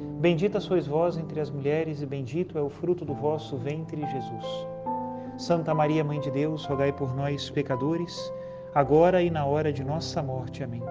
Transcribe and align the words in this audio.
Bendita 0.00 0.60
sois 0.60 0.86
vós 0.86 1.16
entre 1.16 1.40
as 1.40 1.50
mulheres, 1.50 2.02
e 2.02 2.06
bendito 2.06 2.58
é 2.58 2.62
o 2.62 2.68
fruto 2.68 3.04
do 3.04 3.14
vosso 3.14 3.56
ventre, 3.56 4.00
Jesus. 4.00 4.66
Santa 5.38 5.74
Maria, 5.74 6.02
Mãe 6.02 6.20
de 6.20 6.30
Deus, 6.30 6.64
rogai 6.64 6.92
por 6.92 7.14
nós, 7.14 7.50
pecadores, 7.50 8.32
agora 8.74 9.22
e 9.22 9.30
na 9.30 9.44
hora 9.44 9.72
de 9.72 9.84
nossa 9.84 10.22
morte. 10.22 10.64
Amém. 10.64 10.82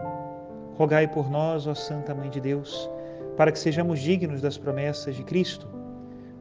Rogai 0.78 1.08
por 1.08 1.30
nós, 1.30 1.68
ó 1.68 1.76
Santa 1.76 2.16
Mãe 2.16 2.30
de 2.30 2.40
Deus, 2.40 2.90
para 3.36 3.52
que 3.52 3.60
sejamos 3.60 4.00
dignos 4.00 4.42
das 4.42 4.58
promessas 4.58 5.16
de 5.16 5.24
Cristo. 5.24 5.68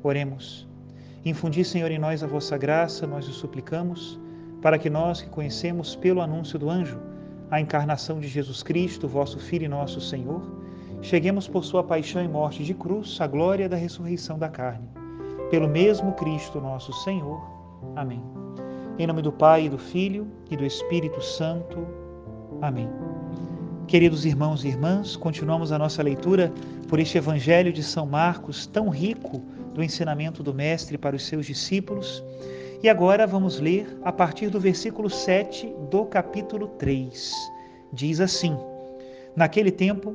Oremos. 0.02 0.68
Infundi, 1.24 1.64
Senhor, 1.64 1.90
em 1.90 1.98
nós 1.98 2.22
a 2.22 2.26
vossa 2.26 2.56
graça, 2.56 3.06
nós 3.06 3.28
o 3.28 3.32
suplicamos, 3.32 4.18
para 4.60 4.78
que 4.78 4.90
nós 4.90 5.20
que 5.20 5.28
conhecemos 5.28 5.96
pelo 5.96 6.20
anúncio 6.20 6.58
do 6.58 6.70
anjo 6.70 6.98
a 7.50 7.60
encarnação 7.60 8.18
de 8.18 8.28
Jesus 8.28 8.62
Cristo, 8.62 9.06
vosso 9.06 9.38
Filho 9.38 9.64
e 9.64 9.68
nosso 9.68 10.00
Senhor, 10.00 10.61
cheguemos 11.02 11.48
por 11.48 11.64
sua 11.64 11.82
paixão 11.82 12.24
e 12.24 12.28
morte 12.28 12.62
de 12.62 12.72
cruz 12.72 13.20
à 13.20 13.26
glória 13.26 13.68
da 13.68 13.76
ressurreição 13.76 14.38
da 14.38 14.48
carne. 14.48 14.88
Pelo 15.50 15.68
mesmo 15.68 16.12
Cristo 16.12 16.60
nosso 16.60 16.92
Senhor. 16.92 17.42
Amém. 17.96 18.22
Em 18.98 19.06
nome 19.06 19.20
do 19.20 19.32
Pai, 19.32 19.68
do 19.68 19.76
Filho 19.76 20.28
e 20.48 20.56
do 20.56 20.64
Espírito 20.64 21.20
Santo. 21.20 21.86
Amém. 22.62 22.88
Queridos 23.88 24.24
irmãos 24.24 24.64
e 24.64 24.68
irmãs, 24.68 25.16
continuamos 25.16 25.72
a 25.72 25.78
nossa 25.78 26.02
leitura 26.02 26.52
por 26.88 27.00
este 27.00 27.18
Evangelho 27.18 27.72
de 27.72 27.82
São 27.82 28.06
Marcos, 28.06 28.64
tão 28.64 28.88
rico 28.88 29.40
do 29.74 29.82
ensinamento 29.82 30.42
do 30.42 30.54
Mestre 30.54 30.96
para 30.96 31.16
os 31.16 31.26
seus 31.26 31.46
discípulos. 31.46 32.24
E 32.80 32.88
agora 32.88 33.26
vamos 33.26 33.58
ler 33.58 33.98
a 34.04 34.12
partir 34.12 34.48
do 34.48 34.60
versículo 34.60 35.10
7 35.10 35.74
do 35.90 36.06
capítulo 36.06 36.68
3. 36.78 37.32
Diz 37.92 38.20
assim: 38.20 38.56
Naquele 39.36 39.70
tempo, 39.70 40.14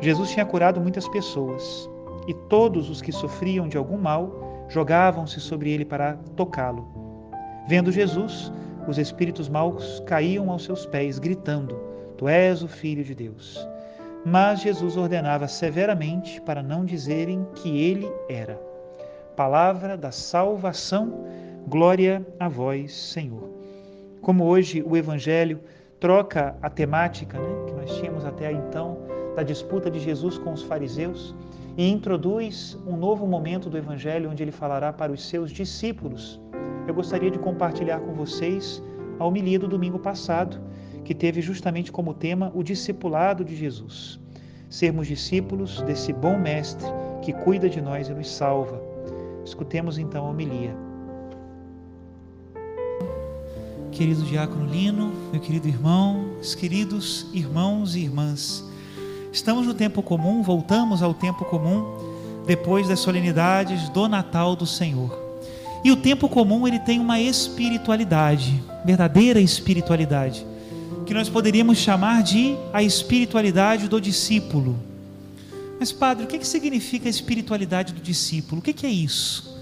Jesus 0.00 0.30
tinha 0.30 0.46
curado 0.46 0.80
muitas 0.80 1.06
pessoas, 1.08 1.88
e 2.26 2.34
todos 2.34 2.88
os 2.88 3.02
que 3.02 3.12
sofriam 3.12 3.68
de 3.68 3.76
algum 3.76 3.98
mal 3.98 4.64
jogavam-se 4.68 5.40
sobre 5.40 5.70
ele 5.70 5.84
para 5.84 6.14
tocá-lo. 6.36 6.86
Vendo 7.68 7.92
Jesus, 7.92 8.52
os 8.88 8.98
espíritos 8.98 9.48
maus 9.48 10.02
caíam 10.06 10.50
aos 10.50 10.64
seus 10.64 10.86
pés, 10.86 11.18
gritando: 11.18 11.78
Tu 12.16 12.28
és 12.28 12.62
o 12.62 12.68
Filho 12.68 13.04
de 13.04 13.14
Deus. 13.14 13.66
Mas 14.24 14.60
Jesus 14.60 14.96
ordenava 14.96 15.48
severamente 15.48 16.40
para 16.42 16.62
não 16.62 16.84
dizerem 16.84 17.46
que 17.54 17.80
ele 17.80 18.10
era. 18.28 18.60
Palavra 19.34 19.96
da 19.96 20.10
salvação, 20.12 21.24
glória 21.66 22.26
a 22.38 22.48
vós, 22.48 22.92
Senhor. 22.92 23.48
Como 24.20 24.44
hoje 24.44 24.82
o 24.86 24.96
Evangelho 24.96 25.60
troca 25.98 26.54
a 26.60 26.68
temática 26.68 27.38
né, 27.38 27.48
que 27.66 27.72
nós 27.72 27.96
tínhamos 27.98 28.24
até 28.24 28.52
então 28.52 28.98
da 29.40 29.44
disputa 29.44 29.90
de 29.90 29.98
Jesus 29.98 30.36
com 30.36 30.52
os 30.52 30.62
fariseus 30.62 31.34
e 31.74 31.88
introduz 31.88 32.76
um 32.86 32.94
novo 32.94 33.26
momento 33.26 33.70
do 33.70 33.78
Evangelho 33.78 34.28
onde 34.30 34.42
ele 34.42 34.52
falará 34.52 34.92
para 34.92 35.10
os 35.10 35.26
seus 35.26 35.50
discípulos. 35.50 36.38
Eu 36.86 36.92
gostaria 36.92 37.30
de 37.30 37.38
compartilhar 37.38 38.00
com 38.00 38.12
vocês 38.12 38.82
a 39.18 39.24
homilia 39.24 39.58
do 39.58 39.66
domingo 39.66 39.98
passado, 39.98 40.60
que 41.06 41.14
teve 41.14 41.40
justamente 41.40 41.90
como 41.90 42.12
tema 42.12 42.52
o 42.54 42.62
discipulado 42.62 43.42
de 43.42 43.56
Jesus. 43.56 44.20
Sermos 44.68 45.06
discípulos 45.06 45.80
desse 45.82 46.12
bom 46.12 46.38
Mestre 46.38 46.86
que 47.22 47.32
cuida 47.32 47.66
de 47.66 47.80
nós 47.80 48.08
e 48.08 48.12
nos 48.12 48.30
salva. 48.30 48.78
Escutemos 49.42 49.96
então 49.96 50.26
a 50.26 50.30
homilia. 50.30 50.76
Querido 53.90 54.22
Diácono 54.22 54.66
Lino, 54.66 55.10
meu 55.32 55.40
querido 55.40 55.66
irmão, 55.66 56.36
os 56.38 56.54
queridos 56.54 57.26
irmãos 57.32 57.96
e 57.96 58.00
irmãs, 58.00 58.69
Estamos 59.32 59.64
no 59.64 59.74
tempo 59.74 60.02
comum, 60.02 60.42
voltamos 60.42 61.02
ao 61.02 61.14
tempo 61.14 61.44
comum 61.44 61.84
depois 62.46 62.88
das 62.88 62.98
solenidades 62.98 63.88
do 63.90 64.08
Natal 64.08 64.56
do 64.56 64.66
Senhor. 64.66 65.16
E 65.84 65.92
o 65.92 65.96
tempo 65.96 66.28
comum 66.28 66.66
ele 66.66 66.80
tem 66.80 66.98
uma 66.98 67.20
espiritualidade, 67.20 68.60
verdadeira 68.84 69.40
espiritualidade, 69.40 70.44
que 71.06 71.14
nós 71.14 71.28
poderíamos 71.28 71.78
chamar 71.78 72.24
de 72.24 72.56
a 72.72 72.82
espiritualidade 72.82 73.86
do 73.88 74.00
discípulo. 74.00 74.76
Mas, 75.78 75.92
padre, 75.92 76.24
o 76.24 76.26
que, 76.26 76.38
que 76.38 76.46
significa 76.46 77.08
a 77.08 77.10
espiritualidade 77.10 77.92
do 77.92 78.00
discípulo? 78.00 78.60
O 78.60 78.62
que, 78.62 78.72
que 78.72 78.84
é 78.84 78.90
isso? 78.90 79.56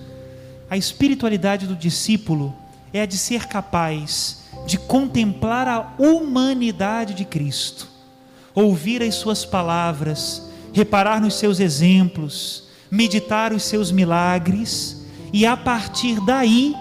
A 0.71 0.79
espiritualidade 0.79 1.67
do 1.67 1.77
discípulo 1.77 2.55
é 2.91 3.03
a 3.03 3.07
de 3.07 3.19
ser 3.19 3.47
capaz 3.47 4.45
de 4.67 4.79
contemplar 4.79 5.69
a 5.69 5.93
humanidade 5.99 7.13
de 7.13 7.27
Cristo 7.27 7.98
ouvir 8.63 9.03
as 9.03 9.15
suas 9.15 9.45
palavras, 9.45 10.43
reparar 10.73 11.21
nos 11.21 11.35
seus 11.35 11.61
exemplos, 11.61 12.65
meditar 12.91 13.53
os 13.53 13.63
seus 13.63 13.93
milagres 13.93 15.05
e 15.33 15.47
a 15.47 15.57
partir 15.57 16.21
daí 16.25 16.75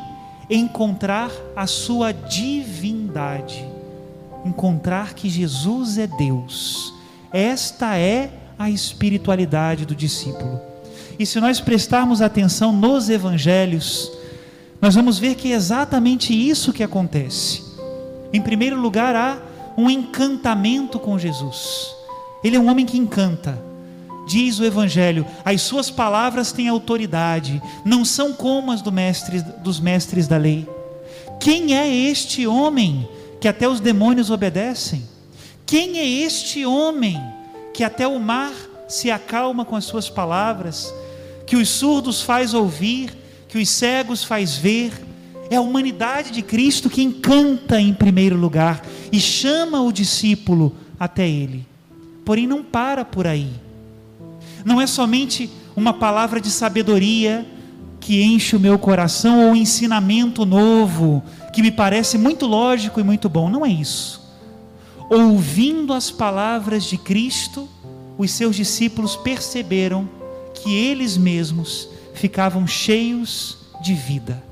encontrar 0.50 1.30
a 1.56 1.68
sua 1.68 2.12
divindade, 2.12 3.64
encontrar 4.46 5.14
que 5.14 5.30
Jesus 5.30 5.98
é 5.98 6.08
Deus. 6.08 6.94
Esta 7.32 7.98
é 7.98 8.32
a 8.58 8.70
espiritualidade 8.70 9.86
do 9.86 9.94
discípulo. 9.94 10.60
E 11.20 11.26
se 11.26 11.40
nós 11.40 11.60
prestarmos 11.60 12.22
atenção 12.22 12.72
nos 12.72 13.10
evangelhos, 13.10 14.12
nós 14.82 14.96
vamos 14.96 15.20
ver 15.20 15.36
que 15.36 15.52
é 15.52 15.56
exatamente 15.56 16.34
isso 16.34 16.74
que 16.74 16.84
acontece. 16.84 17.64
Em 18.32 18.42
primeiro 18.42 18.80
lugar, 18.80 19.16
há 19.16 19.47
um 19.78 19.90
encantamento 19.90 21.00
com 21.00 21.20
Jesus. 21.20 21.96
Ele 22.44 22.56
é 22.56 22.60
um 22.60 22.70
homem 22.70 22.86
que 22.86 22.98
encanta. 22.98 23.62
Diz 24.28 24.60
o 24.60 24.66
Evangelho: 24.66 25.26
as 25.46 25.62
suas 25.62 25.90
palavras 25.92 26.52
têm 26.52 26.68
autoridade, 26.68 27.62
não 27.86 28.04
são 28.04 28.34
como 28.34 28.72
as 28.72 28.82
do 28.82 28.92
mestre, 28.92 29.42
dos 29.64 29.80
mestres 29.80 30.28
da 30.28 30.38
lei. 30.38 30.68
Quem 31.40 31.78
é 31.78 31.88
este 31.88 32.48
homem 32.48 33.08
que 33.40 33.48
até 33.48 33.70
os 33.70 33.80
demônios 33.80 34.32
obedecem? 34.32 35.04
Quem 35.66 36.00
é 36.00 36.06
este 36.06 36.66
homem 36.66 37.22
que 37.74 37.84
até 37.84 38.08
o 38.08 38.20
mar 38.20 38.54
se 38.88 39.12
acalma 39.12 39.64
com 39.64 39.76
as 39.76 39.86
suas 39.86 40.10
palavras, 40.10 40.94
que 41.46 41.56
os 41.56 41.70
surdos 41.70 42.22
faz 42.22 42.54
ouvir, 42.54 43.16
que 43.48 43.58
os 43.58 43.70
cegos 43.70 44.24
faz 44.24 44.56
ver, 44.56 44.92
é 45.50 45.58
a 45.58 45.62
humanidade 45.62 46.32
de 46.32 46.42
Cristo 46.42 46.90
que 46.90 47.04
encanta 47.04 47.80
em 47.80 47.94
primeiro 47.94 48.36
lugar 48.36 48.82
e 49.12 49.20
chama 49.20 49.82
o 49.82 49.92
discípulo 49.92 50.76
até 51.00 51.28
ele. 51.28 51.66
Porém, 52.26 52.48
não 52.48 52.64
para 52.64 53.06
por 53.06 53.26
aí. 53.26 53.50
Não 54.66 54.82
é 54.82 54.88
somente 54.88 55.50
uma 55.76 55.94
palavra 55.94 56.42
de 56.42 56.50
sabedoria 56.50 57.48
que 58.00 58.22
enche 58.22 58.56
o 58.56 58.60
meu 58.60 58.78
coração 58.80 59.46
ou 59.46 59.52
um 59.52 59.56
ensinamento 59.56 60.46
novo 60.46 61.24
que 61.54 61.62
me 61.62 61.72
parece 61.72 62.18
muito 62.18 62.46
lógico 62.46 63.00
e 63.00 63.04
muito 63.04 63.28
bom. 63.30 63.50
Não 63.50 63.66
é 63.66 63.70
isso. 63.70 64.22
Ouvindo 65.10 65.94
as 65.94 66.12
palavras 66.12 66.84
de 66.84 66.98
Cristo, 66.98 67.68
os 68.18 68.32
seus 68.32 68.56
discípulos 68.56 69.16
perceberam 69.16 70.10
que 70.54 70.74
eles 70.74 71.18
mesmos 71.18 71.88
ficavam 72.14 72.68
cheios 72.68 73.58
de 73.82 73.94
vida. 73.94 74.44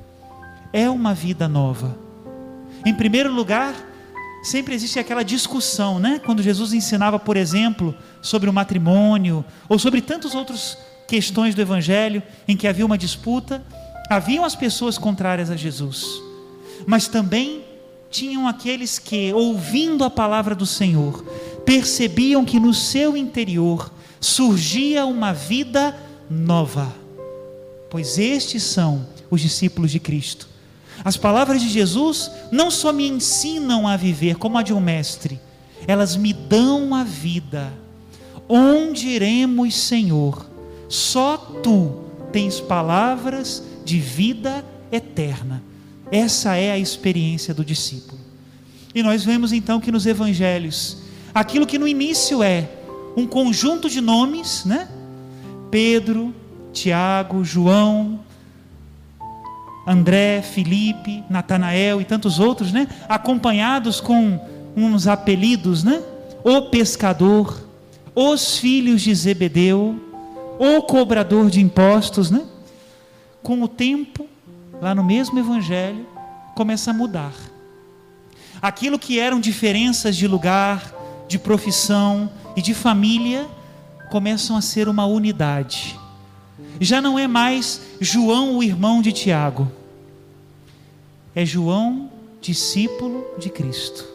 É 0.72 0.88
uma 0.88 1.12
vida 1.12 1.48
nova. 1.48 1.96
Em 2.84 2.94
primeiro 2.94 3.32
lugar, 3.32 3.74
sempre 4.46 4.74
existe 4.74 4.98
aquela 4.98 5.22
discussão, 5.22 5.98
né? 5.98 6.20
Quando 6.24 6.42
Jesus 6.42 6.72
ensinava, 6.72 7.18
por 7.18 7.36
exemplo, 7.36 7.94
sobre 8.22 8.48
o 8.48 8.52
matrimônio 8.52 9.44
ou 9.68 9.78
sobre 9.78 10.00
tantas 10.00 10.34
outras 10.34 10.78
questões 11.06 11.54
do 11.54 11.60
evangelho 11.60 12.22
em 12.46 12.56
que 12.56 12.68
havia 12.68 12.86
uma 12.86 12.96
disputa, 12.96 13.62
haviam 14.08 14.44
as 14.44 14.54
pessoas 14.54 14.96
contrárias 14.96 15.50
a 15.50 15.56
Jesus. 15.56 16.06
Mas 16.86 17.08
também 17.08 17.64
tinham 18.10 18.46
aqueles 18.46 18.98
que, 18.98 19.32
ouvindo 19.32 20.04
a 20.04 20.10
palavra 20.10 20.54
do 20.54 20.64
Senhor, 20.64 21.24
percebiam 21.64 22.44
que 22.44 22.60
no 22.60 22.72
seu 22.72 23.16
interior 23.16 23.92
surgia 24.20 25.04
uma 25.06 25.32
vida 25.32 25.96
nova. 26.30 26.94
Pois 27.90 28.16
estes 28.16 28.62
são 28.62 29.06
os 29.28 29.40
discípulos 29.40 29.90
de 29.90 29.98
Cristo. 29.98 30.55
As 31.04 31.16
palavras 31.16 31.60
de 31.60 31.68
Jesus 31.68 32.30
não 32.50 32.70
só 32.70 32.92
me 32.92 33.08
ensinam 33.08 33.86
a 33.86 33.96
viver 33.96 34.36
como 34.36 34.58
a 34.58 34.62
de 34.62 34.72
um 34.72 34.80
mestre, 34.80 35.40
elas 35.86 36.16
me 36.16 36.32
dão 36.32 36.94
a 36.94 37.04
vida. 37.04 37.72
Onde 38.48 39.08
iremos, 39.08 39.74
Senhor? 39.74 40.46
Só 40.88 41.36
tu 41.36 42.04
tens 42.32 42.60
palavras 42.60 43.62
de 43.84 43.98
vida 43.98 44.64
eterna. 44.90 45.62
Essa 46.10 46.56
é 46.56 46.70
a 46.70 46.78
experiência 46.78 47.52
do 47.52 47.64
discípulo. 47.64 48.20
E 48.94 49.02
nós 49.02 49.24
vemos 49.24 49.52
então 49.52 49.80
que 49.80 49.92
nos 49.92 50.06
evangelhos, 50.06 50.98
aquilo 51.34 51.66
que 51.66 51.78
no 51.78 51.86
início 51.86 52.42
é 52.42 52.68
um 53.16 53.26
conjunto 53.26 53.90
de 53.90 54.00
nomes, 54.00 54.64
né? 54.64 54.88
Pedro, 55.70 56.34
Tiago, 56.72 57.44
João, 57.44 58.20
André, 59.86 60.42
Felipe, 60.42 61.22
Natanael 61.30 62.00
e 62.00 62.04
tantos 62.04 62.40
outros, 62.40 62.72
né? 62.72 62.88
Acompanhados 63.08 64.00
com 64.00 64.40
uns 64.76 65.06
apelidos, 65.06 65.84
né? 65.84 66.02
O 66.42 66.62
pescador, 66.62 67.64
os 68.14 68.58
filhos 68.58 69.02
de 69.02 69.14
Zebedeu, 69.14 70.00
o 70.58 70.82
cobrador 70.82 71.48
de 71.48 71.60
impostos, 71.60 72.30
né? 72.30 72.42
Com 73.42 73.62
o 73.62 73.68
tempo, 73.68 74.26
lá 74.82 74.92
no 74.92 75.04
mesmo 75.04 75.38
evangelho, 75.38 76.04
começa 76.56 76.90
a 76.90 76.94
mudar. 76.94 77.32
Aquilo 78.60 78.98
que 78.98 79.20
eram 79.20 79.38
diferenças 79.38 80.16
de 80.16 80.26
lugar, 80.26 80.92
de 81.28 81.38
profissão 81.38 82.28
e 82.56 82.62
de 82.62 82.74
família, 82.74 83.46
começam 84.10 84.56
a 84.56 84.60
ser 84.60 84.88
uma 84.88 85.06
unidade 85.06 85.96
já 86.80 87.00
não 87.00 87.18
é 87.18 87.26
mais 87.26 87.80
João, 88.00 88.56
o 88.56 88.62
irmão 88.62 89.02
de 89.02 89.12
Tiago, 89.12 89.70
é 91.34 91.44
João, 91.44 92.10
discípulo 92.40 93.26
de 93.38 93.50
Cristo, 93.50 94.06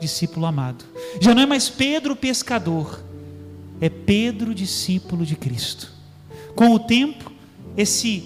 discípulo 0.00 0.46
amado. 0.46 0.84
Já 1.20 1.34
não 1.34 1.42
é 1.42 1.46
mais 1.46 1.68
Pedro, 1.68 2.16
pescador, 2.16 3.02
é 3.80 3.88
Pedro, 3.88 4.54
discípulo 4.54 5.24
de 5.24 5.36
Cristo. 5.36 5.92
Com 6.54 6.70
o 6.70 6.78
tempo, 6.78 7.30
esse 7.76 8.24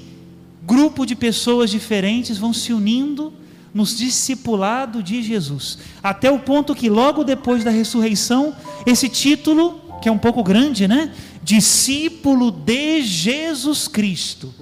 grupo 0.63 1.05
de 1.05 1.17
pessoas 1.17 1.71
diferentes 1.71 2.39
vão 2.39 2.53
se 2.53 2.73
unindo 2.73 3.33
nos 3.73 3.97
discipulado 3.97 5.03
de 5.03 5.23
Jesus, 5.23 5.79
até 6.03 6.31
o 6.31 6.39
ponto 6.39 6.75
que 6.75 6.89
logo 6.89 7.23
depois 7.23 7.63
da 7.63 7.71
ressurreição, 7.71 8.55
esse 8.85 9.09
título, 9.09 9.81
que 10.01 10.09
é 10.09 10.13
um 10.13 10.19
pouco 10.19 10.43
grande, 10.43 10.89
né? 10.89 11.13
Discípulo 11.51 12.53
de 12.53 13.03
Jesus 13.03 13.89
Cristo, 13.89 14.55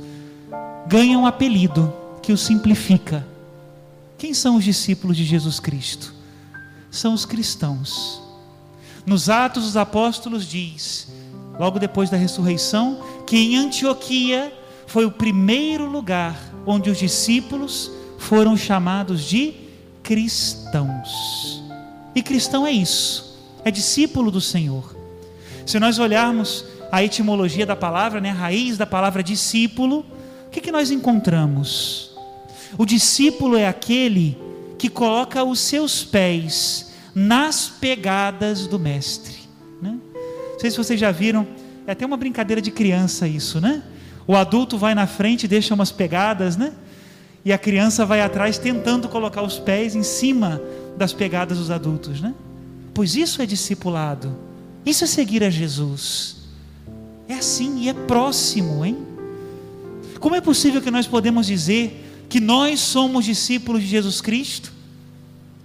ganha 0.87 1.19
um 1.19 1.27
apelido 1.27 1.93
que 2.23 2.33
o 2.33 2.37
simplifica. 2.39 3.27
Quem 4.17 4.33
são 4.33 4.57
os 4.57 4.65
discípulos 4.65 5.15
de 5.15 5.23
Jesus 5.23 5.61
Cristo? 5.61 6.15
São 6.91 7.13
os 7.13 7.27
cristãos. 7.27 8.23
Nos 9.05 9.29
Atos 9.29 9.65
dos 9.65 9.77
Apóstolos 9.77 10.49
diz, 10.49 11.09
logo 11.61 11.79
depois 11.79 12.09
da 12.09 12.17
ressurreição, 12.17 13.03
que 13.27 13.37
em 13.37 13.57
Antioquia 13.59 14.51
foi 14.87 15.05
o 15.05 15.11
primeiro 15.11 15.85
lugar 15.85 16.41
onde 16.65 16.89
os 16.89 16.97
discípulos 16.97 17.91
foram 18.17 18.57
chamados 18.57 19.25
de 19.25 19.53
cristãos. 20.03 21.63
E 22.15 22.23
cristão 22.23 22.67
é 22.67 22.73
isso, 22.73 23.37
é 23.63 23.71
discípulo 23.71 24.31
do 24.31 24.41
Senhor. 24.41 24.97
Se 25.67 25.79
nós 25.79 25.99
olharmos 25.99 26.65
a 26.91 27.03
etimologia 27.03 27.67
da 27.67 27.77
palavra, 27.77 28.21
né, 28.21 28.31
a 28.31 28.35
raiz 28.35 28.77
da 28.77 28.87
palavra 28.87 29.23
discípulo, 29.23 30.05
o 30.47 30.51
que, 30.51 30.61
que 30.61 30.73
nós 30.73 30.91
encontramos? 30.91 32.17
O 32.77 32.85
discípulo 32.85 33.57
é 33.57 33.67
aquele 33.67 34.37
que 34.79 34.89
coloca 34.89 35.45
os 35.45 35.61
seus 35.61 36.05
pés 36.05 36.93
nas 37.15 37.69
pegadas 37.69 38.67
do 38.67 38.79
mestre. 38.79 39.37
Né? 39.83 39.99
Não 40.53 40.61
sei 40.61 40.71
se 40.71 40.77
vocês 40.77 40.99
já 40.99 41.11
viram, 41.11 41.47
é 41.87 41.93
até 41.93 42.07
uma 42.07 42.17
brincadeira 42.17 42.61
de 42.61 42.71
criança 42.71 43.27
isso, 43.27 43.61
né? 43.61 43.83
O 44.27 44.37
adulto 44.37 44.77
vai 44.77 44.95
na 44.95 45.07
frente 45.07 45.45
e 45.45 45.49
deixa 45.49 45.75
umas 45.75 45.91
pegadas, 45.91 46.57
né? 46.57 46.73
E 47.45 47.53
a 47.53 47.57
criança 47.57 48.05
vai 48.05 48.21
atrás 48.21 48.59
tentando 48.59 49.09
colocar 49.09 49.43
os 49.43 49.59
pés 49.59 49.97
em 49.97 50.03
cima 50.03 50.61
das 50.99 51.15
pegadas 51.15 51.57
dos 51.59 51.71
adultos, 51.71 52.21
né? 52.21 52.35
Pois 52.93 53.15
isso 53.15 53.41
é 53.41 53.47
discipulado. 53.47 54.37
Isso 54.85 55.05
é 55.05 55.07
seguir 55.07 55.43
a 55.43 55.51
Jesus. 55.51 56.38
É 57.29 57.35
assim 57.35 57.81
e 57.81 57.89
é 57.91 57.93
próximo, 57.93 58.85
hein? 58.85 58.97
Como 60.19 60.35
é 60.35 60.41
possível 60.41 60.81
que 60.81 60.91
nós 60.91 61.07
podemos 61.07 61.47
dizer 61.47 62.27
que 62.29 62.41
nós 62.41 62.81
somos 62.81 63.25
discípulos 63.25 63.83
de 63.83 63.89
Jesus 63.89 64.21
Cristo 64.21 64.73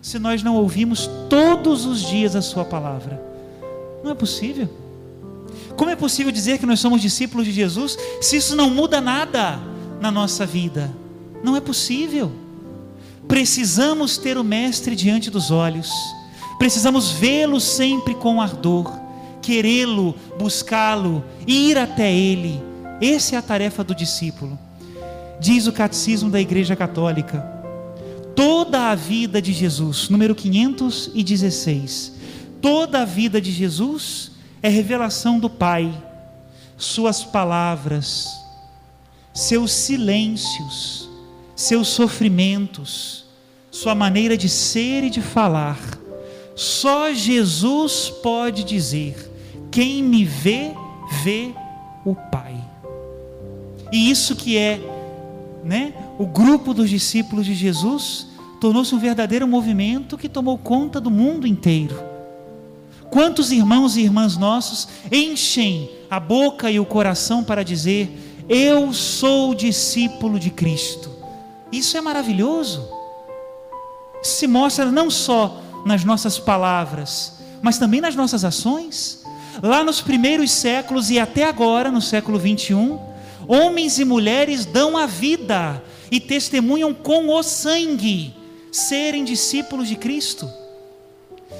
se 0.02 0.20
nós 0.20 0.44
não 0.44 0.58
ouvimos 0.58 1.10
todos 1.30 1.86
os 1.86 2.02
dias 2.02 2.36
a 2.36 2.42
Sua 2.42 2.66
palavra? 2.66 3.24
Não 4.04 4.12
é 4.12 4.14
possível. 4.14 4.70
Como 5.78 5.90
é 5.90 5.96
possível 5.96 6.32
dizer 6.32 6.60
que 6.60 6.66
nós 6.66 6.82
somos 6.82 7.02
discípulos 7.02 7.46
de 7.46 7.54
Jesus 7.54 7.98
se 8.22 8.36
isso 8.36 8.56
não 8.56 8.70
muda 8.70 9.00
nada 9.00 9.60
na 10.02 10.12
nossa 10.12 10.46
vida? 10.46 10.94
Não 11.42 11.56
é 11.56 11.62
possível. 11.62 12.32
Precisamos 13.28 14.18
ter 14.18 14.38
o 14.38 14.44
Mestre 14.44 14.96
diante 14.96 15.32
dos 15.32 15.50
olhos, 15.50 15.90
precisamos 16.60 17.10
vê-lo 17.12 17.60
sempre 17.60 18.14
com 18.14 18.42
ardor 18.42 19.03
querê-lo, 19.44 20.16
buscá-lo, 20.40 21.24
ir 21.46 21.78
até 21.78 22.12
ele. 22.12 22.60
Essa 23.02 23.36
é 23.36 23.38
a 23.38 23.42
tarefa 23.42 23.84
do 23.84 23.94
discípulo. 23.94 24.58
Diz 25.40 25.68
o 25.68 25.74
Catecismo 25.74 26.30
da 26.30 26.40
Igreja 26.40 26.76
Católica: 26.76 27.46
toda 28.36 28.90
a 28.90 28.96
vida 28.96 29.42
de 29.42 29.52
Jesus, 29.52 30.08
número 30.10 30.34
516, 30.34 32.14
toda 32.62 33.02
a 33.02 33.06
vida 33.06 33.42
de 33.42 33.52
Jesus 33.52 34.32
é 34.62 34.70
revelação 34.70 35.38
do 35.38 35.50
Pai, 35.50 35.94
suas 36.78 37.24
palavras, 37.24 38.26
seus 39.34 39.74
silêncios, 39.74 41.10
seus 41.56 41.90
sofrimentos, 41.90 43.26
sua 43.70 43.94
maneira 43.94 44.38
de 44.38 44.48
ser 44.48 45.04
e 45.04 45.10
de 45.10 45.22
falar. 45.22 45.80
Só 46.56 47.14
Jesus 47.14 48.14
pode 48.22 48.64
dizer: 48.64 49.33
quem 49.74 50.04
me 50.04 50.24
vê, 50.24 50.72
vê 51.24 51.52
o 52.06 52.14
Pai. 52.14 52.56
E 53.92 54.12
isso 54.12 54.36
que 54.36 54.56
é, 54.56 54.80
né, 55.64 55.96
o 56.20 56.28
grupo 56.28 56.76
dos 56.76 56.92
discípulos 56.92 57.44
de 57.48 57.56
Jesus 57.56 58.28
tornou-se 58.62 58.94
um 58.94 59.00
verdadeiro 59.00 59.48
movimento 59.48 60.16
que 60.16 60.30
tomou 60.30 60.60
conta 60.60 61.02
do 61.02 61.10
mundo 61.10 61.48
inteiro. 61.48 62.00
Quantos 63.10 63.52
irmãos 63.52 63.98
e 63.98 64.02
irmãs 64.02 64.38
nossos 64.38 64.88
enchem 65.12 65.90
a 66.08 66.20
boca 66.20 66.70
e 66.70 66.80
o 66.80 66.86
coração 66.86 67.44
para 67.44 67.64
dizer: 67.64 68.46
Eu 68.48 68.94
sou 68.94 69.56
discípulo 69.56 70.40
de 70.40 70.52
Cristo. 70.52 71.10
Isso 71.72 71.98
é 71.98 72.02
maravilhoso. 72.02 72.88
Se 74.22 74.46
mostra 74.46 74.92
não 74.92 75.10
só 75.10 75.64
nas 75.84 76.04
nossas 76.04 76.38
palavras, 76.38 77.40
mas 77.60 77.80
também 77.80 78.00
nas 78.00 78.16
nossas 78.16 78.46
ações. 78.46 79.23
Lá 79.62 79.84
nos 79.84 80.02
primeiros 80.02 80.52
séculos 80.52 81.10
e 81.10 81.20
até 81.20 81.46
agora, 81.46 81.92
no 81.92 82.02
século 82.02 82.40
21, 82.40 83.00
homens 83.48 84.00
e 84.00 84.06
mulheres 84.06 84.66
dão 84.66 84.98
a 84.98 85.06
vida 85.06 85.82
e 86.10 86.20
testemunham 86.20 86.94
com 86.94 87.30
o 87.30 87.44
sangue 87.44 88.34
serem 88.72 89.24
discípulos 89.24 89.88
de 89.88 89.96
Cristo. 89.96 90.50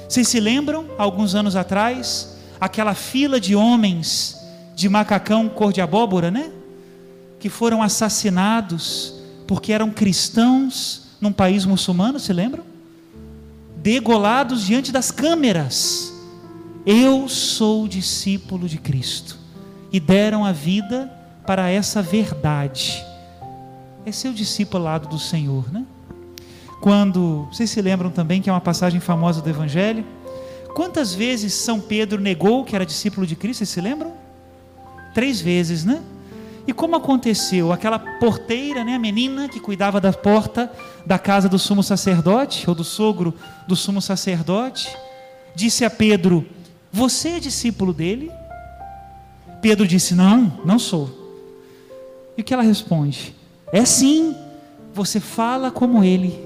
Vocês 0.08 0.28
se 0.28 0.40
lembram, 0.40 0.86
alguns 0.98 1.34
anos 1.34 1.56
atrás, 1.56 2.36
aquela 2.60 2.94
fila 2.94 3.40
de 3.40 3.54
homens 3.54 4.36
de 4.74 4.88
macacão 4.88 5.48
cor 5.48 5.72
de 5.72 5.80
abóbora, 5.80 6.30
né? 6.30 6.50
que 7.44 7.50
foram 7.50 7.82
assassinados 7.82 9.16
porque 9.46 9.70
eram 9.70 9.90
cristãos 9.90 11.02
num 11.20 11.30
país 11.30 11.66
muçulmano, 11.66 12.18
se 12.18 12.32
lembram? 12.32 12.64
Degolados 13.76 14.64
diante 14.64 14.90
das 14.90 15.10
câmeras. 15.10 16.13
Eu 16.86 17.28
sou 17.30 17.88
discípulo 17.88 18.68
de 18.68 18.76
Cristo. 18.76 19.38
E 19.90 19.98
deram 19.98 20.44
a 20.44 20.52
vida 20.52 21.10
para 21.46 21.70
essa 21.70 22.02
verdade. 22.02 23.02
É 24.04 24.28
o 24.28 24.34
discipulado 24.34 25.08
do 25.08 25.18
Senhor, 25.18 25.72
né? 25.72 25.84
Quando, 26.82 27.48
vocês 27.50 27.70
se 27.70 27.80
lembram 27.80 28.10
também 28.10 28.42
que 28.42 28.50
é 28.50 28.52
uma 28.52 28.60
passagem 28.60 29.00
famosa 29.00 29.40
do 29.40 29.48
Evangelho? 29.48 30.04
Quantas 30.74 31.14
vezes 31.14 31.54
São 31.54 31.80
Pedro 31.80 32.20
negou 32.20 32.64
que 32.64 32.74
era 32.74 32.84
discípulo 32.84 33.26
de 33.26 33.34
Cristo? 33.34 33.60
Vocês 33.60 33.70
se 33.70 33.80
lembram? 33.80 34.12
Três 35.14 35.40
vezes, 35.40 35.84
né? 35.86 36.02
E 36.66 36.72
como 36.72 36.96
aconteceu? 36.96 37.72
Aquela 37.72 37.98
porteira, 37.98 38.84
né, 38.84 38.96
a 38.96 38.98
menina 38.98 39.48
que 39.48 39.60
cuidava 39.60 40.00
da 40.00 40.12
porta 40.12 40.70
da 41.06 41.18
casa 41.18 41.48
do 41.48 41.58
sumo 41.58 41.82
sacerdote, 41.82 42.68
ou 42.68 42.74
do 42.74 42.84
sogro 42.84 43.32
do 43.66 43.76
sumo 43.76 44.02
sacerdote, 44.02 44.94
disse 45.54 45.84
a 45.84 45.90
Pedro: 45.90 46.46
Você 46.94 47.30
é 47.30 47.40
discípulo 47.40 47.92
dele? 47.92 48.30
Pedro 49.60 49.84
disse: 49.84 50.14
Não, 50.14 50.60
não 50.64 50.78
sou. 50.78 51.10
E 52.38 52.40
o 52.40 52.44
que 52.44 52.54
ela 52.54 52.62
responde? 52.62 53.34
É 53.72 53.84
sim, 53.84 54.36
você 54.94 55.18
fala 55.18 55.72
como 55.72 56.04
ele. 56.04 56.38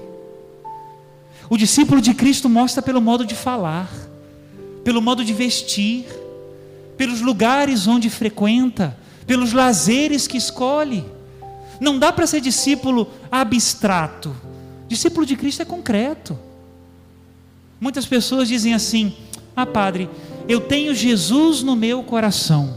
O 1.47 1.55
discípulo 1.55 2.01
de 2.01 2.15
Cristo 2.15 2.49
mostra 2.49 2.81
pelo 2.81 2.99
modo 2.99 3.23
de 3.23 3.35
falar, 3.35 3.91
pelo 4.83 5.03
modo 5.03 5.23
de 5.23 5.33
vestir, 5.33 6.07
pelos 6.97 7.21
lugares 7.21 7.85
onde 7.85 8.09
frequenta 8.09 8.97
pelos 9.29 9.53
lazeres 9.53 10.25
que 10.25 10.37
escolhe. 10.37 11.05
Não 11.79 11.99
dá 11.99 12.11
para 12.11 12.25
ser 12.25 12.41
discípulo 12.41 13.07
abstrato. 13.31 14.35
Discípulo 14.87 15.23
de 15.23 15.35
Cristo 15.35 15.61
é 15.61 15.65
concreto. 15.65 16.35
Muitas 17.79 18.07
pessoas 18.07 18.47
dizem 18.47 18.73
assim: 18.73 19.15
Ah, 19.55 19.67
padre, 19.67 20.09
eu 20.49 20.59
tenho 20.59 20.93
Jesus 20.93 21.63
no 21.63 21.75
meu 21.75 22.03
coração. 22.03 22.73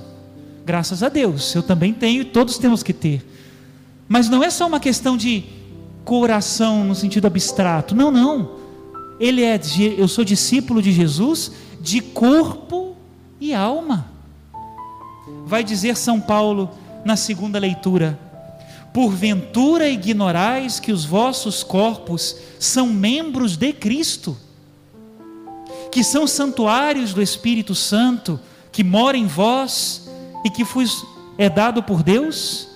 Graças 0.65 1.03
a 1.03 1.09
Deus, 1.09 1.53
eu 1.55 1.63
também 1.63 1.93
tenho 1.93 2.23
e 2.23 2.25
todos 2.25 2.59
temos 2.59 2.83
que 2.83 2.93
ter. 2.93 3.27
Mas 4.07 4.29
não 4.29 4.45
é 4.45 4.51
só 4.51 4.69
uma 4.69 4.79
questão 4.79 5.17
de 5.17 5.43
coração 6.05 6.85
no 6.85 6.95
sentido 6.95 7.27
abstrato. 7.27 7.95
Não, 7.97 8.11
não. 8.13 8.61
Ele 9.19 9.43
é, 9.43 9.59
eu 9.97 10.07
sou 10.07 10.25
discípulo 10.25 10.81
de 10.81 10.93
Jesus 10.93 11.51
de 11.81 12.01
corpo 12.01 12.97
e 13.41 13.53
alma 13.53 14.13
vai 15.47 15.63
dizer 15.63 15.97
São 15.97 16.21
Paulo 16.21 16.71
na 17.05 17.17
segunda 17.17 17.59
leitura: 17.59 18.19
Porventura 18.93 19.89
ignorais 19.89 20.81
que 20.81 20.93
os 20.93 21.05
vossos 21.05 21.63
corpos 21.63 22.37
são 22.59 22.89
membros 22.89 23.57
de 23.57 23.73
Cristo, 23.73 24.37
que 25.93 26.03
são 26.03 26.27
santuários 26.27 27.13
do 27.13 27.21
Espírito 27.21 27.75
Santo, 27.75 28.41
que 28.73 28.83
mora 28.83 29.17
em 29.17 29.27
vós 29.27 30.09
e 30.43 30.49
que 30.49 30.65
vos 30.65 31.07
é 31.37 31.51
dado 31.51 31.83
por 31.83 32.03
Deus? 32.03 32.67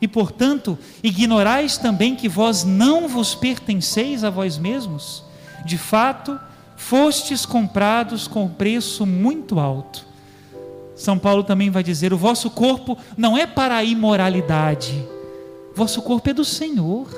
E 0.00 0.06
portanto, 0.06 0.78
ignorais 1.02 1.76
também 1.76 2.14
que 2.14 2.28
vós 2.28 2.62
não 2.62 3.08
vos 3.08 3.34
pertenceis 3.34 4.22
a 4.22 4.30
vós 4.30 4.56
mesmos? 4.56 5.24
De 5.64 5.76
fato, 5.76 6.38
fostes 6.76 7.44
comprados 7.44 8.28
com 8.28 8.48
preço 8.48 9.04
muito 9.04 9.58
alto. 9.58 10.06
São 10.94 11.18
Paulo 11.18 11.42
também 11.42 11.70
vai 11.70 11.82
dizer: 11.82 12.12
o 12.12 12.18
vosso 12.18 12.48
corpo 12.50 12.96
não 13.16 13.36
é 13.36 13.46
para 13.48 13.74
a 13.74 13.84
imoralidade, 13.84 15.04
vosso 15.74 16.00
corpo 16.02 16.30
é 16.30 16.32
do 16.32 16.44
Senhor. 16.44 17.08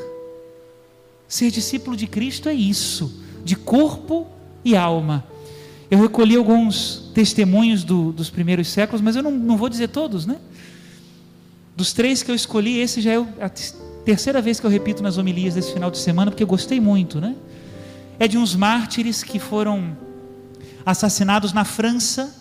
Ser 1.29 1.51
discípulo 1.51 1.95
de 1.95 2.07
Cristo 2.07 2.49
é 2.49 2.55
isso, 2.55 3.23
de 3.45 3.55
corpo 3.55 4.27
e 4.65 4.77
alma. 4.77 5.25
Eu 5.91 6.01
recolhi 6.01 6.37
alguns 6.37 7.11
testemunhos 7.15 7.83
do, 7.83 8.13
dos 8.13 8.29
primeiros 8.29 8.69
séculos, 8.69 9.01
mas 9.01 9.17
eu 9.17 9.23
não, 9.23 9.31
não 9.31 9.57
vou 9.57 9.69
dizer 9.69 9.89
todos, 9.89 10.27
né? 10.27 10.37
Dos 11.75 11.93
três 11.93 12.23
que 12.23 12.31
eu 12.31 12.35
escolhi, 12.35 12.79
esse 12.79 13.01
já 13.01 13.13
é 13.13 13.17
a 13.41 13.51
terceira 14.05 14.43
vez 14.43 14.61
que 14.61 14.67
eu 14.67 14.71
repito 14.71 15.03
nas 15.03 15.17
homilias 15.17 15.55
desse 15.55 15.73
final 15.73 15.91
de 15.91 15.99
semana, 15.99 16.31
porque 16.31 16.43
eu 16.43 16.47
gostei 16.47 16.81
muito, 16.81 17.21
né? 17.21 17.37
É 18.19 18.29
de 18.29 18.37
uns 18.37 18.55
mártires 18.55 19.23
que 19.23 19.39
foram 19.39 19.97
assassinados 20.85 21.53
na 21.53 21.65
França 21.65 22.35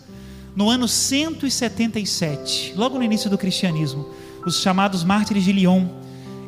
no 0.56 0.70
ano 0.70 0.88
177, 0.88 2.74
logo 2.76 2.98
no 2.98 3.04
início 3.04 3.30
do 3.30 3.38
cristianismo, 3.38 4.10
os 4.46 4.60
chamados 4.60 5.04
mártires 5.04 5.44
de 5.44 5.52
Lyon. 5.52 5.86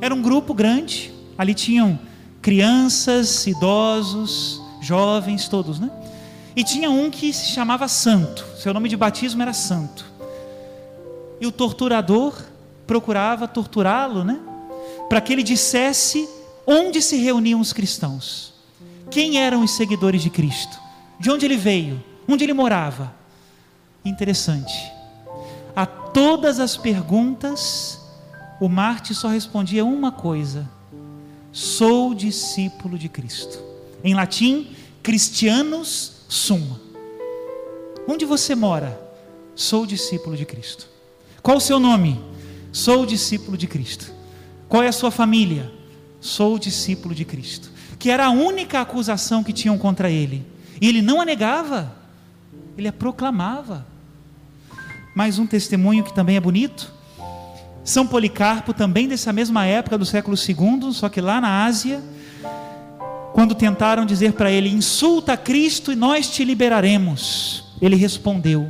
Era 0.02 0.16
um 0.16 0.22
grupo 0.22 0.54
grande, 0.54 1.14
ali 1.38 1.54
tinham 1.54 2.00
crianças, 2.42 3.46
idosos, 3.46 4.60
jovens, 4.82 5.48
todos, 5.48 5.80
né? 5.80 5.90
E 6.56 6.64
tinha 6.64 6.90
um 6.90 7.10
que 7.10 7.32
se 7.32 7.48
chamava 7.48 7.88
Santo, 7.88 8.46
seu 8.58 8.74
nome 8.74 8.90
de 8.90 8.98
batismo 8.98 9.42
era 9.42 9.54
Santo. 9.54 10.06
E 11.40 11.48
o 11.48 11.52
torturador 11.52 12.34
procurava 12.86 13.48
torturá-lo, 13.48 14.24
né? 14.24 14.40
Para 15.08 15.22
que 15.22 15.32
ele 15.32 15.44
dissesse 15.44 16.28
onde 16.66 17.02
se 17.02 17.18
reuniam 17.18 17.60
os 17.60 17.74
cristãos, 17.74 18.54
quem 19.10 19.38
eram 19.38 19.64
os 19.64 19.72
seguidores 19.72 20.22
de 20.22 20.30
Cristo, 20.30 20.80
de 21.20 21.32
onde 21.32 21.46
ele 21.46 21.58
veio, 21.58 22.04
onde 22.28 22.44
ele 22.44 22.54
morava. 22.54 23.14
Interessante. 24.04 24.92
A 25.76 25.86
todas 25.86 26.60
as 26.60 26.76
perguntas, 26.78 28.00
o 28.60 28.68
Marte 28.68 29.16
só 29.16 29.28
respondia 29.28 29.86
uma 29.86 30.12
coisa: 30.12 30.70
sou 31.52 32.14
discípulo 32.14 32.98
de 32.98 33.08
Cristo. 33.08 33.69
Em 34.04 34.14
latim, 34.14 34.76
Christianus 35.04 36.24
sum. 36.28 36.62
Onde 38.08 38.26
você 38.26 38.56
mora? 38.56 39.00
Sou 39.56 39.86
discípulo 39.86 40.36
de 40.36 40.46
Cristo. 40.46 40.88
Qual 41.42 41.58
o 41.58 41.62
seu 41.62 41.80
nome? 41.80 42.20
Sou 42.72 43.06
discípulo 43.06 43.58
de 43.58 43.68
Cristo. 43.68 44.12
Qual 44.68 44.84
é 44.84 44.88
a 44.88 44.94
sua 44.94 45.12
família? 45.12 45.72
Sou 46.20 46.58
discípulo 46.58 47.14
de 47.14 47.26
Cristo. 47.26 47.70
Que 47.98 48.10
era 48.10 48.28
a 48.28 48.32
única 48.32 48.80
acusação 48.80 49.44
que 49.44 49.54
tinham 49.54 49.78
contra 49.78 50.10
ele. 50.10 50.46
E 50.82 50.88
ele 50.88 51.02
não 51.02 51.20
a 51.20 51.26
negava 51.26 52.00
ele 52.80 52.88
a 52.88 52.94
proclamava. 52.94 53.86
Mais 55.14 55.38
um 55.38 55.46
testemunho 55.46 56.04
que 56.04 56.14
também 56.14 56.38
é 56.38 56.40
bonito. 56.40 56.92
São 57.84 58.08
Policarpo, 58.08 58.74
também 58.74 59.08
dessa 59.08 59.34
mesma 59.34 59.66
época 59.66 59.98
do 59.98 60.06
século 60.06 60.38
II, 60.38 60.94
só 60.94 61.10
que 61.10 61.20
lá 61.20 61.42
na 61.42 61.66
Ásia, 61.66 62.02
quando 63.40 63.56
tentaram 63.56 64.06
dizer 64.06 64.34
para 64.34 64.52
ele: 64.52 64.68
insulta 64.68 65.38
Cristo 65.38 65.94
e 65.94 65.96
nós 65.96 66.30
te 66.30 66.44
liberaremos. 66.44 67.64
Ele 67.82 67.96
respondeu: 67.96 68.70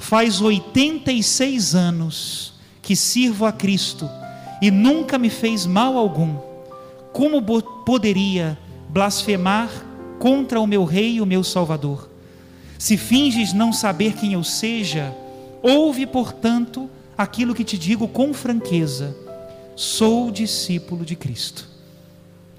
Faz 0.00 0.40
86 0.40 1.76
anos 1.76 2.54
que 2.82 2.96
sirvo 2.96 3.46
a 3.46 3.52
Cristo 3.52 4.10
e 4.60 4.68
nunca 4.68 5.16
me 5.16 5.30
fez 5.30 5.64
mal 5.64 5.96
algum. 5.96 6.34
Como 7.12 7.40
poderia 7.84 8.58
blasfemar 8.88 9.70
contra 10.18 10.60
o 10.60 10.66
meu 10.66 10.82
Rei 10.82 11.18
e 11.18 11.20
o 11.20 11.26
meu 11.26 11.44
Salvador? 11.44 12.10
Se 12.76 12.96
finges 12.96 13.52
não 13.52 13.72
saber 13.72 14.14
quem 14.14 14.32
eu 14.32 14.42
seja, 14.42 15.14
ouve, 15.62 16.04
portanto, 16.04 16.90
aquilo 17.16 17.54
que 17.54 17.62
te 17.62 17.78
digo 17.78 18.08
com 18.08 18.34
franqueza: 18.34 19.16
sou 19.76 20.32
discípulo 20.32 21.04
de 21.04 21.14
Cristo. 21.14 21.68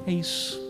É 0.08 0.14
isso. 0.14 0.65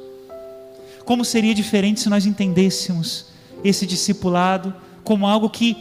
Como 1.05 1.23
seria 1.23 1.53
diferente 1.53 2.01
se 2.01 2.09
nós 2.09 2.25
entendêssemos 2.25 3.27
esse 3.63 3.85
discipulado 3.85 4.73
como 5.03 5.27
algo 5.27 5.49
que 5.49 5.77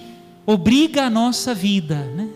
obriga 0.47 1.05
a 1.05 1.11
nossa 1.11 1.55
vida, 1.55 1.97
né? 1.97 2.29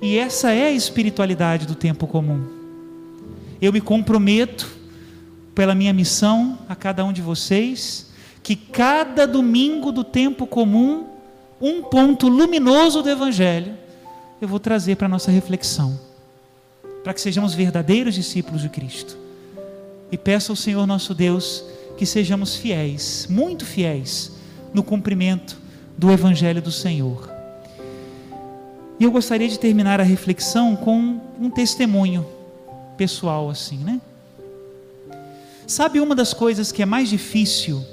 E 0.00 0.16
essa 0.18 0.52
é 0.52 0.66
a 0.66 0.70
espiritualidade 0.70 1.66
do 1.66 1.74
tempo 1.74 2.06
comum. 2.06 2.46
Eu 3.60 3.72
me 3.72 3.80
comprometo 3.80 4.70
pela 5.54 5.74
minha 5.74 5.92
missão 5.92 6.58
a 6.68 6.76
cada 6.76 7.04
um 7.04 7.12
de 7.12 7.22
vocês 7.22 8.12
que 8.42 8.54
cada 8.54 9.26
domingo 9.26 9.90
do 9.90 10.04
tempo 10.04 10.46
comum, 10.46 11.06
um 11.60 11.82
ponto 11.82 12.28
luminoso 12.28 13.02
do 13.02 13.08
Evangelho, 13.08 13.74
eu 14.40 14.46
vou 14.46 14.60
trazer 14.60 14.96
para 14.96 15.06
a 15.06 15.08
nossa 15.08 15.30
reflexão, 15.30 15.98
para 17.02 17.14
que 17.14 17.20
sejamos 17.20 17.54
verdadeiros 17.54 18.14
discípulos 18.14 18.60
de 18.60 18.68
Cristo. 18.68 19.23
E 20.10 20.18
peço 20.18 20.52
ao 20.52 20.56
Senhor 20.56 20.86
nosso 20.86 21.14
Deus 21.14 21.64
que 21.96 22.04
sejamos 22.04 22.56
fiéis, 22.56 23.26
muito 23.30 23.64
fiéis, 23.64 24.32
no 24.72 24.82
cumprimento 24.82 25.56
do 25.96 26.10
Evangelho 26.10 26.60
do 26.60 26.72
Senhor. 26.72 27.30
E 28.98 29.04
eu 29.04 29.10
gostaria 29.10 29.48
de 29.48 29.58
terminar 29.58 30.00
a 30.00 30.04
reflexão 30.04 30.76
com 30.76 31.20
um 31.40 31.50
testemunho 31.50 32.26
pessoal, 32.96 33.48
assim, 33.50 33.78
né? 33.78 34.00
Sabe 35.66 36.00
uma 36.00 36.14
das 36.14 36.34
coisas 36.34 36.70
que 36.70 36.82
é 36.82 36.86
mais 36.86 37.08
difícil 37.08 37.84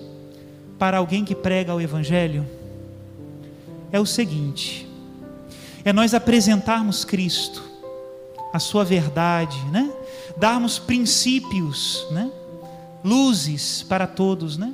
para 0.77 0.97
alguém 0.97 1.23
que 1.23 1.33
prega 1.33 1.73
o 1.73 1.79
Evangelho 1.79 2.45
é 3.91 3.99
o 3.99 4.05
seguinte: 4.05 4.87
é 5.83 5.93
nós 5.93 6.13
apresentarmos 6.13 7.05
Cristo 7.05 7.63
a 8.53 8.59
sua 8.59 8.83
verdade, 8.83 9.57
né? 9.71 9.91
Darmos 10.37 10.79
princípios, 10.79 12.05
né? 12.11 12.31
Luzes 13.03 13.83
para 13.83 14.07
todos, 14.07 14.57
né? 14.57 14.73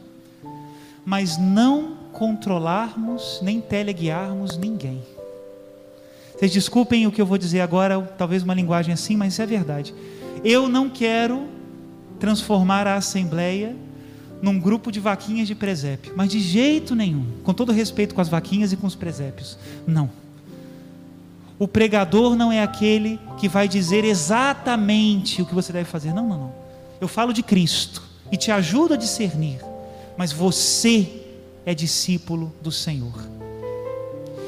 Mas 1.05 1.37
não 1.37 1.97
controlarmos 2.11 3.39
nem 3.41 3.61
teleguiarmos 3.61 4.57
ninguém. 4.57 5.01
Vocês 6.37 6.51
desculpem 6.51 7.07
o 7.07 7.11
que 7.11 7.21
eu 7.21 7.25
vou 7.25 7.37
dizer 7.37 7.61
agora, 7.61 7.99
talvez 8.17 8.43
uma 8.43 8.53
linguagem 8.53 8.93
assim, 8.93 9.15
mas 9.15 9.39
é 9.39 9.45
verdade. 9.45 9.93
Eu 10.43 10.69
não 10.69 10.89
quero 10.89 11.47
transformar 12.19 12.85
a 12.85 12.95
assembleia 12.95 13.75
num 14.41 14.59
grupo 14.59 14.91
de 14.91 14.99
vaquinhas 14.99 15.47
de 15.47 15.55
presépio, 15.55 16.13
mas 16.15 16.29
de 16.29 16.39
jeito 16.39 16.95
nenhum, 16.95 17.25
com 17.43 17.53
todo 17.53 17.71
respeito 17.71 18.13
com 18.13 18.21
as 18.21 18.29
vaquinhas 18.29 18.71
e 18.71 18.77
com 18.77 18.85
os 18.85 18.95
presépios. 18.95 19.57
Não. 19.85 20.09
O 21.59 21.67
pregador 21.67 22.35
não 22.35 22.51
é 22.51 22.61
aquele 22.61 23.19
que 23.37 23.47
vai 23.47 23.67
dizer 23.67 24.03
exatamente 24.03 25.41
o 25.41 25.45
que 25.45 25.55
você 25.55 25.73
deve 25.73 25.89
fazer. 25.89 26.13
Não, 26.13 26.27
não, 26.27 26.37
não. 26.37 26.53
Eu 27.01 27.07
falo 27.07 27.33
de 27.33 27.41
Cristo 27.41 28.03
e 28.31 28.37
te 28.37 28.51
ajudo 28.51 28.93
a 28.93 28.97
discernir, 28.97 29.59
mas 30.15 30.31
você 30.31 31.23
é 31.65 31.73
discípulo 31.73 32.53
do 32.61 32.71
Senhor. 32.71 33.13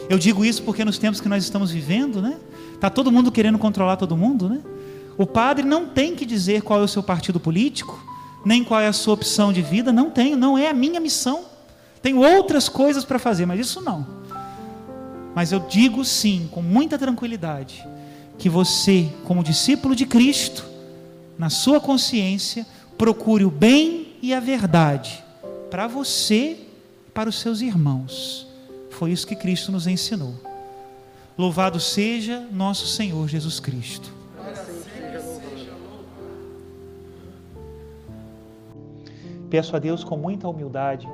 Eu 0.09 0.17
digo 0.17 0.45
isso 0.45 0.63
porque 0.63 0.85
nos 0.85 0.97
tempos 0.97 1.21
que 1.21 1.29
nós 1.29 1.43
estamos 1.43 1.71
vivendo, 1.71 2.21
né? 2.21 2.37
Tá 2.79 2.89
todo 2.89 3.11
mundo 3.11 3.31
querendo 3.31 3.57
controlar 3.57 3.97
todo 3.97 4.15
mundo, 4.15 4.49
né? 4.49 4.61
O 5.17 5.25
padre 5.25 5.65
não 5.65 5.87
tem 5.87 6.15
que 6.15 6.25
dizer 6.25 6.61
qual 6.61 6.79
é 6.79 6.83
o 6.83 6.87
seu 6.87 7.03
partido 7.03 7.39
político, 7.39 8.01
nem 8.45 8.63
qual 8.63 8.79
é 8.79 8.87
a 8.87 8.93
sua 8.93 9.13
opção 9.13 9.51
de 9.51 9.61
vida, 9.61 9.91
não 9.91 10.09
tenho, 10.09 10.37
não 10.37 10.57
é 10.57 10.69
a 10.69 10.73
minha 10.73 10.99
missão. 10.99 11.43
Tenho 12.01 12.19
outras 12.19 12.69
coisas 12.69 13.03
para 13.03 13.19
fazer, 13.19 13.45
mas 13.45 13.59
isso 13.59 13.81
não. 13.81 14.18
Mas 15.35 15.51
eu 15.51 15.59
digo 15.59 16.03
sim, 16.03 16.49
com 16.51 16.61
muita 16.61 16.97
tranquilidade, 16.97 17.85
que 18.37 18.49
você, 18.49 19.09
como 19.25 19.43
discípulo 19.43 19.95
de 19.95 20.05
Cristo, 20.05 20.65
na 21.37 21.49
sua 21.49 21.79
consciência, 21.79 22.65
procure 22.97 23.45
o 23.45 23.51
bem 23.51 24.15
e 24.21 24.33
a 24.33 24.39
verdade 24.39 25.23
para 25.69 25.87
você 25.87 26.57
e 27.07 27.11
para 27.11 27.29
os 27.29 27.39
seus 27.39 27.61
irmãos. 27.61 28.47
Foi 28.89 29.11
isso 29.11 29.27
que 29.27 29.35
Cristo 29.35 29.71
nos 29.71 29.87
ensinou. 29.87 30.33
Louvado 31.37 31.79
seja 31.79 32.45
nosso 32.51 32.87
Senhor 32.87 33.27
Jesus 33.27 33.59
Cristo. 33.59 34.11
Peço 39.49 39.75
a 39.75 39.79
Deus 39.79 40.03
com 40.03 40.15
muita 40.15 40.47
humildade 40.47 41.07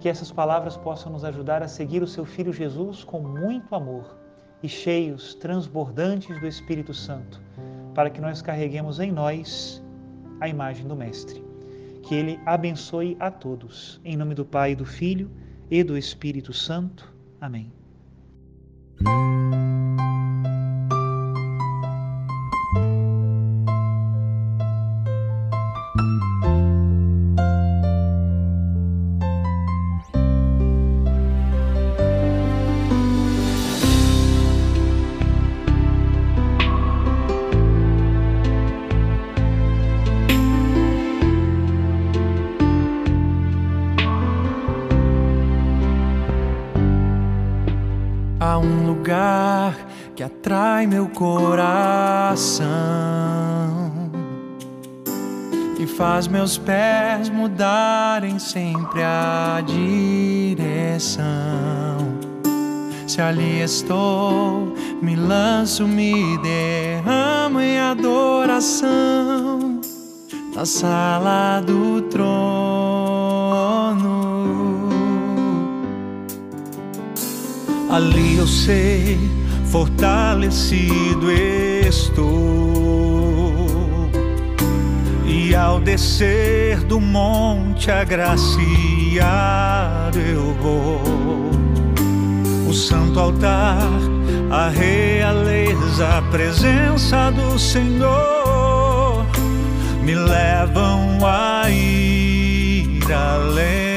que 0.00 0.08
essas 0.08 0.30
palavras 0.30 0.76
possam 0.76 1.12
nos 1.12 1.24
ajudar 1.24 1.62
a 1.62 1.68
seguir 1.68 2.02
o 2.02 2.06
seu 2.06 2.24
Filho 2.24 2.52
Jesus 2.52 3.02
com 3.02 3.20
muito 3.20 3.74
amor 3.74 4.16
e 4.62 4.68
cheios, 4.68 5.34
transbordantes 5.34 6.38
do 6.40 6.46
Espírito 6.46 6.94
Santo, 6.94 7.40
para 7.94 8.10
que 8.10 8.20
nós 8.20 8.42
carreguemos 8.42 9.00
em 9.00 9.10
nós 9.10 9.82
a 10.40 10.48
imagem 10.48 10.86
do 10.86 10.96
Mestre. 10.96 11.44
Que 12.02 12.14
Ele 12.14 12.40
abençoe 12.46 13.16
a 13.20 13.30
todos. 13.30 14.00
Em 14.04 14.16
nome 14.16 14.34
do 14.34 14.44
Pai, 14.44 14.74
do 14.74 14.84
Filho 14.84 15.30
e 15.70 15.82
do 15.82 15.96
Espírito 15.96 16.52
Santo. 16.52 17.12
Amém. 17.40 17.72
Atrai 50.22 50.86
meu 50.86 51.08
coração 51.08 52.68
e 55.78 55.86
faz 55.86 56.26
meus 56.26 56.58
pés 56.58 57.28
mudarem 57.28 58.38
sempre 58.38 59.02
a 59.02 59.62
direção. 59.64 61.26
Se 63.06 63.22
ali 63.22 63.60
estou, 63.60 64.74
me 65.00 65.14
lanço, 65.14 65.86
me 65.86 66.36
derramo 66.38 67.60
em 67.60 67.78
adoração 67.78 69.80
na 70.54 70.66
sala 70.66 71.60
do 71.60 72.02
trono. 72.02 72.58
Ali 77.90 78.36
eu 78.36 78.46
sei 78.46 79.37
fortalecido 79.70 81.30
estou. 81.30 82.48
E 85.26 85.54
ao 85.54 85.80
descer 85.80 86.78
do 86.84 87.00
monte 87.00 87.90
agraciado 87.90 88.58
eu 90.18 90.54
vou. 90.54 91.02
O 92.68 92.72
santo 92.74 93.18
altar, 93.18 93.78
a 94.50 94.68
realeza, 94.68 96.18
a 96.18 96.22
presença 96.30 97.30
do 97.30 97.58
Senhor 97.58 99.26
me 100.02 100.14
levam 100.14 101.18
a 101.26 101.68
ir 101.70 103.00
além. 103.12 103.87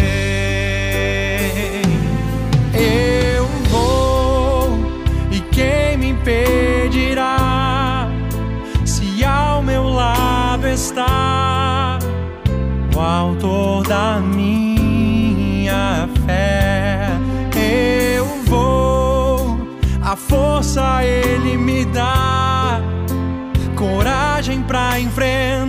Está 10.92 11.98
o 12.94 13.00
autor 13.00 13.88
da 13.88 14.20
minha 14.20 16.08
fé. 16.26 17.08
Eu 17.56 18.26
vou, 18.46 19.58
a 20.04 20.16
força 20.16 21.04
ele 21.04 21.58
me 21.58 21.86
dá, 21.86 22.82
coragem 23.76 24.62
para 24.64 25.00
enfrentar 25.00 25.61